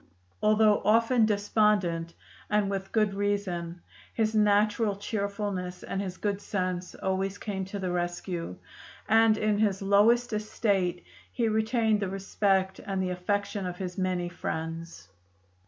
Although 0.41 0.81
often 0.83 1.27
despondent, 1.27 2.15
and 2.49 2.71
with 2.71 2.91
good 2.91 3.13
reason, 3.13 3.81
his 4.15 4.33
natural 4.33 4.95
cheerfulness 4.95 5.83
and 5.83 6.01
his 6.01 6.17
good 6.17 6.41
sense 6.41 6.95
always 6.95 7.37
came 7.37 7.65
to 7.65 7.77
the 7.77 7.91
rescue, 7.91 8.55
and 9.07 9.37
in 9.37 9.59
his 9.59 9.79
lowest 9.79 10.33
estate 10.33 11.03
he 11.31 11.47
retained 11.47 11.99
the 11.99 12.09
respect 12.09 12.79
and 12.79 12.99
the 12.99 13.11
affection 13.11 13.67
of 13.67 13.77
his 13.77 13.99
many 13.99 14.27
friends. 14.27 15.07